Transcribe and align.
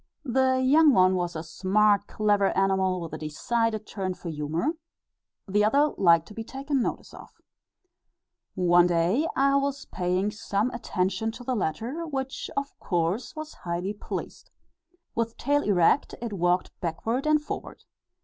The 0.25 0.59
young 0.65 0.93
one 0.95 1.13
was 1.13 1.35
a 1.35 1.43
smart 1.43 2.07
clever 2.07 2.47
animal 2.57 2.99
with 3.01 3.13
a 3.13 3.19
decided 3.19 3.85
turn 3.85 4.15
for 4.15 4.29
humour, 4.29 4.71
the 5.47 5.63
other 5.63 5.93
liked 5.95 6.27
to 6.29 6.33
be 6.33 6.43
taken 6.43 6.81
notice 6.81 7.13
of. 7.13 7.29
One 8.55 8.87
day 8.87 9.27
I 9.35 9.57
was 9.57 9.85
paying 9.85 10.31
some 10.31 10.71
attention 10.71 11.31
to 11.33 11.43
the 11.43 11.53
latter, 11.53 12.03
which, 12.07 12.49
of 12.57 12.73
course, 12.79 13.35
was 13.35 13.53
highly 13.53 13.93
pleased. 13.93 14.49
With 15.13 15.37
tail 15.37 15.61
erect, 15.61 16.15
it 16.19 16.33
walked 16.33 16.71
backward 16.79 17.27
and 17.27 17.39
forward. 17.39 17.83